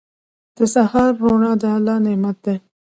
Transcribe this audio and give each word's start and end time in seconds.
•د 0.57 0.59
سهار 0.73 1.11
روڼا 1.23 1.51
د 1.61 1.63
الله 1.75 1.97
نعمت 2.05 2.37
دی. 2.45 2.55